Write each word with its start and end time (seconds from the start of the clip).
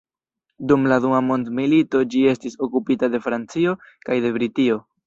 Dum 0.71 0.87
la 0.91 0.97
dua 1.03 1.19
mondmilito 1.27 2.01
ĝi 2.15 2.25
estis 2.33 2.59
okupita 2.69 3.13
de 3.17 3.25
Francio 3.29 3.79
kaj 4.09 4.21
de 4.27 4.39
Britio. 4.41 4.85